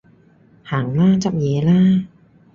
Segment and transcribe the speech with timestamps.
[0.63, 2.07] 行啦，執嘢啦